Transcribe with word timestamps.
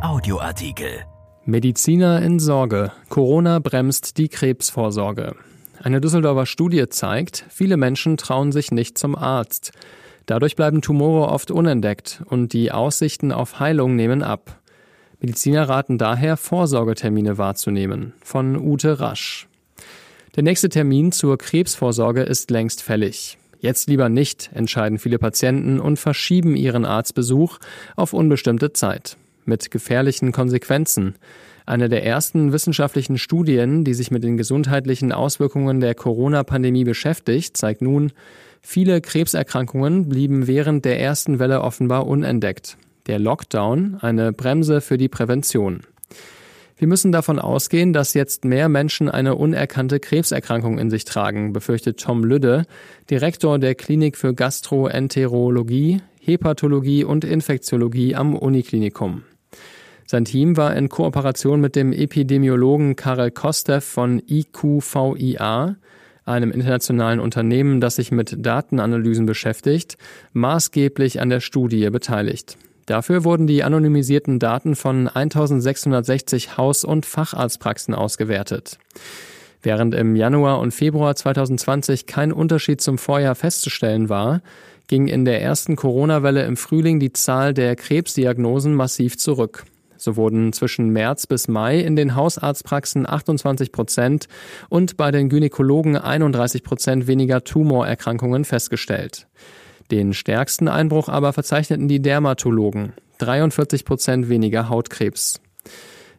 Audioartikel. 0.00 1.04
Mediziner 1.44 2.22
in 2.22 2.38
Sorge. 2.38 2.92
Corona 3.08 3.58
bremst 3.58 4.16
die 4.16 4.28
Krebsvorsorge. 4.28 5.34
Eine 5.82 6.00
Düsseldorfer 6.00 6.46
Studie 6.46 6.88
zeigt, 6.88 7.44
viele 7.48 7.76
Menschen 7.76 8.16
trauen 8.16 8.52
sich 8.52 8.70
nicht 8.70 8.96
zum 8.96 9.16
Arzt. 9.16 9.72
Dadurch 10.26 10.54
bleiben 10.54 10.82
Tumore 10.82 11.28
oft 11.28 11.50
unentdeckt 11.50 12.22
und 12.26 12.52
die 12.52 12.70
Aussichten 12.70 13.32
auf 13.32 13.58
Heilung 13.58 13.96
nehmen 13.96 14.22
ab. 14.22 14.60
Mediziner 15.18 15.68
raten 15.68 15.98
daher, 15.98 16.36
Vorsorgetermine 16.36 17.36
wahrzunehmen. 17.36 18.12
Von 18.22 18.56
Ute 18.56 19.00
Rasch. 19.00 19.48
Der 20.36 20.44
nächste 20.44 20.68
Termin 20.68 21.10
zur 21.10 21.38
Krebsvorsorge 21.38 22.22
ist 22.22 22.52
längst 22.52 22.84
fällig. 22.84 23.36
Jetzt 23.58 23.88
lieber 23.88 24.08
nicht, 24.08 24.50
entscheiden 24.54 25.00
viele 25.00 25.18
Patienten 25.18 25.80
und 25.80 25.98
verschieben 25.98 26.54
ihren 26.54 26.84
Arztbesuch 26.84 27.58
auf 27.96 28.12
unbestimmte 28.12 28.72
Zeit. 28.72 29.16
Mit 29.48 29.70
gefährlichen 29.70 30.30
Konsequenzen. 30.30 31.14
Eine 31.64 31.88
der 31.88 32.04
ersten 32.04 32.52
wissenschaftlichen 32.52 33.16
Studien, 33.16 33.82
die 33.82 33.94
sich 33.94 34.10
mit 34.10 34.22
den 34.22 34.36
gesundheitlichen 34.36 35.10
Auswirkungen 35.10 35.80
der 35.80 35.94
Corona-Pandemie 35.94 36.84
beschäftigt, 36.84 37.56
zeigt 37.56 37.80
nun, 37.80 38.12
viele 38.60 39.00
Krebserkrankungen 39.00 40.06
blieben 40.10 40.46
während 40.46 40.84
der 40.84 41.00
ersten 41.00 41.38
Welle 41.38 41.62
offenbar 41.62 42.06
unentdeckt. 42.06 42.76
Der 43.06 43.18
Lockdown 43.18 43.96
eine 44.02 44.34
Bremse 44.34 44.82
für 44.82 44.98
die 44.98 45.08
Prävention. 45.08 45.80
Wir 46.76 46.86
müssen 46.86 47.10
davon 47.10 47.38
ausgehen, 47.38 47.94
dass 47.94 48.12
jetzt 48.12 48.44
mehr 48.44 48.68
Menschen 48.68 49.08
eine 49.08 49.34
unerkannte 49.34 49.98
Krebserkrankung 49.98 50.78
in 50.78 50.90
sich 50.90 51.06
tragen, 51.06 51.54
befürchtet 51.54 51.98
Tom 51.98 52.22
Lüdde, 52.22 52.66
Direktor 53.08 53.58
der 53.58 53.74
Klinik 53.74 54.18
für 54.18 54.34
Gastroenterologie, 54.34 56.02
Hepatologie 56.20 57.04
und 57.04 57.24
Infektiologie 57.24 58.14
am 58.14 58.36
Uniklinikum. 58.36 59.22
Sein 60.10 60.24
Team 60.24 60.56
war 60.56 60.74
in 60.74 60.88
Kooperation 60.88 61.60
mit 61.60 61.76
dem 61.76 61.92
Epidemiologen 61.92 62.96
Karel 62.96 63.30
Kostev 63.30 63.84
von 63.84 64.22
IQVIA, 64.26 65.76
einem 66.24 66.50
internationalen 66.50 67.20
Unternehmen, 67.20 67.82
das 67.82 67.96
sich 67.96 68.10
mit 68.10 68.34
Datenanalysen 68.38 69.26
beschäftigt, 69.26 69.98
maßgeblich 70.32 71.20
an 71.20 71.28
der 71.28 71.40
Studie 71.40 71.90
beteiligt. 71.90 72.56
Dafür 72.86 73.22
wurden 73.24 73.46
die 73.46 73.62
anonymisierten 73.62 74.38
Daten 74.38 74.76
von 74.76 75.08
1660 75.08 76.56
Haus- 76.56 76.84
und 76.84 77.04
Facharztpraxen 77.04 77.94
ausgewertet. 77.94 78.78
Während 79.60 79.94
im 79.94 80.16
Januar 80.16 80.60
und 80.60 80.72
Februar 80.72 81.16
2020 81.16 82.06
kein 82.06 82.32
Unterschied 82.32 82.80
zum 82.80 82.96
Vorjahr 82.96 83.34
festzustellen 83.34 84.08
war, 84.08 84.40
ging 84.86 85.06
in 85.06 85.26
der 85.26 85.42
ersten 85.42 85.76
Corona-Welle 85.76 86.46
im 86.46 86.56
Frühling 86.56 86.98
die 86.98 87.12
Zahl 87.12 87.52
der 87.52 87.76
Krebsdiagnosen 87.76 88.74
massiv 88.74 89.18
zurück. 89.18 89.66
So 89.98 90.16
wurden 90.16 90.52
zwischen 90.52 90.90
März 90.90 91.26
bis 91.26 91.48
Mai 91.48 91.80
in 91.80 91.96
den 91.96 92.14
Hausarztpraxen 92.14 93.08
28 93.08 93.72
Prozent 93.72 94.28
und 94.68 94.96
bei 94.96 95.10
den 95.10 95.28
Gynäkologen 95.28 95.96
31 95.96 96.62
Prozent 96.62 97.08
weniger 97.08 97.42
Tumorerkrankungen 97.42 98.44
festgestellt. 98.44 99.26
Den 99.90 100.14
stärksten 100.14 100.68
Einbruch 100.68 101.08
aber 101.08 101.32
verzeichneten 101.32 101.88
die 101.88 102.00
Dermatologen. 102.00 102.92
43 103.18 103.84
Prozent 103.84 104.28
weniger 104.28 104.68
Hautkrebs. 104.68 105.40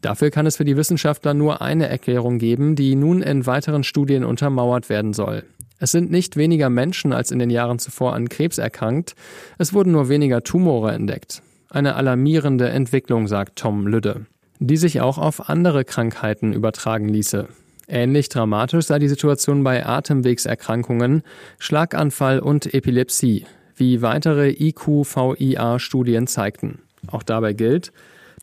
Dafür 0.00 0.30
kann 0.30 0.46
es 0.46 0.58
für 0.58 0.64
die 0.64 0.76
Wissenschaftler 0.76 1.34
nur 1.34 1.60
eine 1.60 1.88
Erklärung 1.88 2.38
geben, 2.38 2.76
die 2.76 2.94
nun 2.94 3.22
in 3.22 3.46
weiteren 3.46 3.82
Studien 3.82 4.22
untermauert 4.22 4.88
werden 4.88 5.14
soll. 5.14 5.44
Es 5.80 5.90
sind 5.90 6.10
nicht 6.10 6.36
weniger 6.36 6.70
Menschen 6.70 7.12
als 7.12 7.32
in 7.32 7.40
den 7.40 7.50
Jahren 7.50 7.80
zuvor 7.80 8.14
an 8.14 8.28
Krebs 8.28 8.58
erkrankt, 8.58 9.16
es 9.58 9.72
wurden 9.72 9.92
nur 9.92 10.08
weniger 10.08 10.42
Tumore 10.42 10.92
entdeckt. 10.92 11.42
Eine 11.74 11.96
alarmierende 11.96 12.68
Entwicklung, 12.68 13.26
sagt 13.26 13.56
Tom 13.56 13.88
Lüdde, 13.88 14.26
die 14.60 14.76
sich 14.76 15.00
auch 15.00 15.18
auf 15.18 15.48
andere 15.48 15.84
Krankheiten 15.84 16.52
übertragen 16.52 17.08
ließe. 17.08 17.48
Ähnlich 17.88 18.28
dramatisch 18.28 18.86
sei 18.86 19.00
die 19.00 19.08
Situation 19.08 19.64
bei 19.64 19.84
Atemwegserkrankungen, 19.84 21.24
Schlaganfall 21.58 22.38
und 22.38 22.72
Epilepsie, 22.72 23.46
wie 23.74 24.02
weitere 24.02 24.50
IQVIA-Studien 24.50 26.28
zeigten. 26.28 26.78
Auch 27.08 27.24
dabei 27.24 27.54
gilt, 27.54 27.92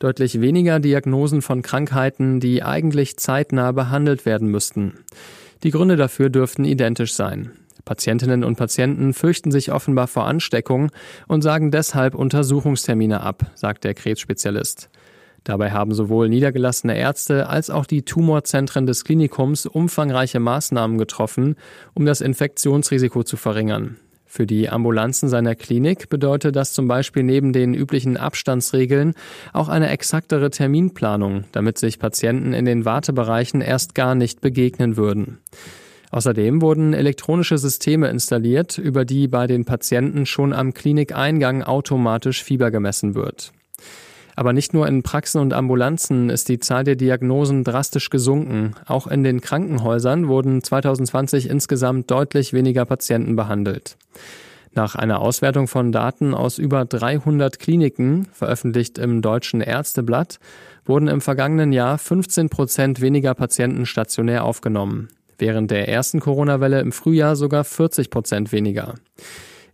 deutlich 0.00 0.40
weniger 0.40 0.80
Diagnosen 0.80 1.40
von 1.40 1.62
Krankheiten, 1.62 2.40
die 2.40 2.64
eigentlich 2.64 3.16
zeitnah 3.16 3.70
behandelt 3.70 4.26
werden 4.26 4.48
müssten. 4.48 4.94
Die 5.62 5.70
Gründe 5.70 5.94
dafür 5.94 6.30
dürften 6.30 6.64
identisch 6.64 7.14
sein. 7.14 7.52
Patientinnen 7.84 8.44
und 8.44 8.56
Patienten 8.56 9.12
fürchten 9.14 9.50
sich 9.50 9.72
offenbar 9.72 10.06
vor 10.06 10.26
Ansteckung 10.26 10.90
und 11.28 11.42
sagen 11.42 11.70
deshalb 11.70 12.14
Untersuchungstermine 12.14 13.20
ab, 13.20 13.50
sagt 13.54 13.84
der 13.84 13.94
Krebsspezialist. 13.94 14.90
Dabei 15.44 15.70
haben 15.70 15.94
sowohl 15.94 16.28
niedergelassene 16.28 16.98
Ärzte 16.98 17.48
als 17.48 17.70
auch 17.70 17.86
die 17.86 18.02
Tumorzentren 18.02 18.86
des 18.86 19.04
Klinikums 19.04 19.66
umfangreiche 19.66 20.40
Maßnahmen 20.40 20.98
getroffen, 20.98 21.56
um 21.94 22.04
das 22.04 22.20
Infektionsrisiko 22.20 23.22
zu 23.22 23.36
verringern. 23.36 23.96
Für 24.32 24.46
die 24.46 24.68
Ambulanzen 24.68 25.28
seiner 25.28 25.56
Klinik 25.56 26.08
bedeutet 26.08 26.54
das 26.54 26.72
zum 26.72 26.86
Beispiel 26.86 27.24
neben 27.24 27.52
den 27.52 27.74
üblichen 27.74 28.16
Abstandsregeln 28.16 29.14
auch 29.52 29.68
eine 29.68 29.88
exaktere 29.88 30.50
Terminplanung, 30.50 31.46
damit 31.50 31.78
sich 31.78 31.98
Patienten 31.98 32.52
in 32.52 32.64
den 32.64 32.84
Wartebereichen 32.84 33.60
erst 33.60 33.96
gar 33.96 34.14
nicht 34.14 34.40
begegnen 34.40 34.96
würden. 34.96 35.38
Außerdem 36.10 36.60
wurden 36.60 36.92
elektronische 36.92 37.56
Systeme 37.56 38.08
installiert, 38.08 38.78
über 38.78 39.04
die 39.04 39.28
bei 39.28 39.46
den 39.46 39.64
Patienten 39.64 40.26
schon 40.26 40.52
am 40.52 40.74
Klinikeingang 40.74 41.62
automatisch 41.62 42.42
Fieber 42.42 42.70
gemessen 42.70 43.14
wird. 43.14 43.52
Aber 44.34 44.52
nicht 44.52 44.74
nur 44.74 44.88
in 44.88 45.02
Praxen 45.02 45.40
und 45.40 45.52
Ambulanzen 45.52 46.30
ist 46.30 46.48
die 46.48 46.58
Zahl 46.58 46.82
der 46.82 46.96
Diagnosen 46.96 47.62
drastisch 47.62 48.10
gesunken. 48.10 48.74
Auch 48.86 49.06
in 49.06 49.22
den 49.22 49.40
Krankenhäusern 49.40 50.28
wurden 50.28 50.62
2020 50.62 51.48
insgesamt 51.48 52.10
deutlich 52.10 52.52
weniger 52.52 52.84
Patienten 52.86 53.36
behandelt. 53.36 53.96
Nach 54.72 54.94
einer 54.94 55.20
Auswertung 55.20 55.66
von 55.68 55.92
Daten 55.92 56.32
aus 56.32 56.58
über 56.58 56.84
300 56.84 57.58
Kliniken, 57.58 58.28
veröffentlicht 58.32 58.98
im 58.98 59.20
Deutschen 59.20 59.60
Ärzteblatt, 59.60 60.38
wurden 60.86 61.08
im 61.08 61.20
vergangenen 61.20 61.72
Jahr 61.72 61.98
15 61.98 62.48
Prozent 62.48 63.00
weniger 63.00 63.34
Patienten 63.34 63.84
stationär 63.84 64.44
aufgenommen. 64.44 65.08
Während 65.40 65.70
der 65.70 65.88
ersten 65.88 66.20
Corona-Welle 66.20 66.80
im 66.80 66.92
Frühjahr 66.92 67.34
sogar 67.34 67.64
40 67.64 68.10
Prozent 68.10 68.52
weniger. 68.52 68.96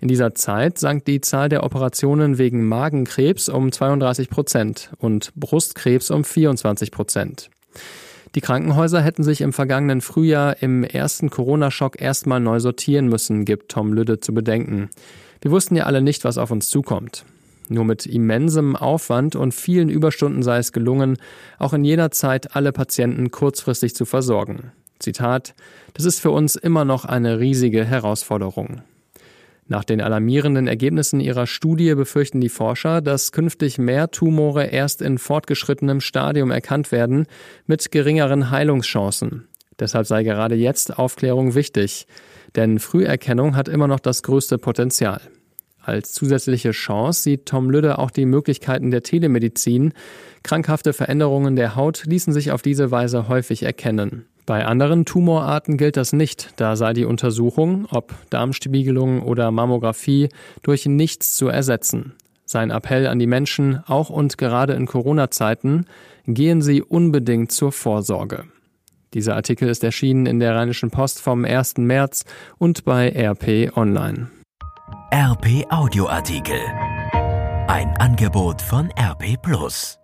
In 0.00 0.06
dieser 0.06 0.34
Zeit 0.34 0.78
sank 0.78 1.04
die 1.06 1.20
Zahl 1.20 1.48
der 1.48 1.64
Operationen 1.64 2.38
wegen 2.38 2.68
Magenkrebs 2.68 3.48
um 3.48 3.72
32 3.72 4.30
Prozent 4.30 4.92
und 4.98 5.34
Brustkrebs 5.34 6.12
um 6.12 6.22
24 6.22 6.92
Prozent. 6.92 7.50
Die 8.36 8.40
Krankenhäuser 8.40 9.00
hätten 9.00 9.24
sich 9.24 9.40
im 9.40 9.52
vergangenen 9.52 10.02
Frühjahr 10.02 10.62
im 10.62 10.84
ersten 10.84 11.30
Corona-Schock 11.30 12.00
erstmal 12.00 12.38
neu 12.38 12.60
sortieren 12.60 13.08
müssen, 13.08 13.44
gibt 13.44 13.72
Tom 13.72 13.92
Lüdde 13.92 14.20
zu 14.20 14.32
bedenken. 14.32 14.90
Wir 15.40 15.50
wussten 15.50 15.74
ja 15.74 15.84
alle 15.84 16.00
nicht, 16.00 16.22
was 16.24 16.38
auf 16.38 16.52
uns 16.52 16.68
zukommt. 16.68 17.24
Nur 17.68 17.84
mit 17.84 18.06
immensem 18.06 18.76
Aufwand 18.76 19.34
und 19.34 19.52
vielen 19.52 19.88
Überstunden 19.88 20.44
sei 20.44 20.58
es 20.58 20.70
gelungen, 20.70 21.16
auch 21.58 21.72
in 21.72 21.82
jener 21.82 22.12
Zeit 22.12 22.54
alle 22.54 22.70
Patienten 22.70 23.32
kurzfristig 23.32 23.96
zu 23.96 24.04
versorgen. 24.04 24.70
Zitat, 24.98 25.54
das 25.94 26.04
ist 26.04 26.20
für 26.20 26.30
uns 26.30 26.56
immer 26.56 26.84
noch 26.84 27.04
eine 27.04 27.40
riesige 27.40 27.84
Herausforderung. 27.84 28.82
Nach 29.68 29.82
den 29.82 30.00
alarmierenden 30.00 30.68
Ergebnissen 30.68 31.18
ihrer 31.18 31.46
Studie 31.46 31.94
befürchten 31.94 32.40
die 32.40 32.48
Forscher, 32.48 33.00
dass 33.00 33.32
künftig 33.32 33.78
mehr 33.78 34.10
Tumore 34.10 34.66
erst 34.66 35.02
in 35.02 35.18
fortgeschrittenem 35.18 36.00
Stadium 36.00 36.52
erkannt 36.52 36.92
werden, 36.92 37.26
mit 37.66 37.90
geringeren 37.90 38.50
Heilungschancen. 38.50 39.48
Deshalb 39.78 40.06
sei 40.06 40.22
gerade 40.22 40.54
jetzt 40.54 40.98
Aufklärung 40.98 41.54
wichtig, 41.54 42.06
denn 42.54 42.78
Früherkennung 42.78 43.56
hat 43.56 43.68
immer 43.68 43.88
noch 43.88 44.00
das 44.00 44.22
größte 44.22 44.58
Potenzial. 44.58 45.20
Als 45.82 46.12
zusätzliche 46.12 46.70
Chance 46.70 47.22
sieht 47.22 47.46
Tom 47.46 47.70
Lüdde 47.70 47.98
auch 47.98 48.10
die 48.10 48.26
Möglichkeiten 48.26 48.90
der 48.90 49.02
Telemedizin. 49.02 49.92
Krankhafte 50.42 50.92
Veränderungen 50.92 51.54
der 51.54 51.76
Haut 51.76 52.04
ließen 52.06 52.32
sich 52.32 52.50
auf 52.50 52.62
diese 52.62 52.90
Weise 52.90 53.28
häufig 53.28 53.62
erkennen. 53.62 54.26
Bei 54.46 54.64
anderen 54.64 55.04
Tumorarten 55.04 55.76
gilt 55.76 55.96
das 55.96 56.12
nicht, 56.12 56.52
da 56.56 56.76
sei 56.76 56.92
die 56.92 57.04
Untersuchung, 57.04 57.86
ob 57.90 58.14
Darmspiegelung 58.30 59.22
oder 59.22 59.50
Mammographie, 59.50 60.28
durch 60.62 60.86
nichts 60.86 61.34
zu 61.34 61.48
ersetzen. 61.48 62.14
Sein 62.44 62.70
Appell 62.70 63.08
an 63.08 63.18
die 63.18 63.26
Menschen, 63.26 63.82
auch 63.88 64.08
und 64.08 64.38
gerade 64.38 64.74
in 64.74 64.86
Corona-Zeiten, 64.86 65.86
gehen 66.28 66.62
Sie 66.62 66.80
unbedingt 66.80 67.50
zur 67.50 67.72
Vorsorge. 67.72 68.44
Dieser 69.14 69.34
Artikel 69.34 69.68
ist 69.68 69.82
erschienen 69.82 70.26
in 70.26 70.38
der 70.38 70.54
Rheinischen 70.54 70.90
Post 70.92 71.20
vom 71.20 71.44
1. 71.44 71.78
März 71.78 72.24
und 72.58 72.84
bei 72.84 73.08
RP 73.08 73.76
Online. 73.76 74.28
RP 75.12 75.66
Audioartikel. 75.70 76.60
Ein 77.66 77.96
Angebot 77.98 78.62
von 78.62 78.90
RP 78.96 79.42
Plus. 79.42 79.98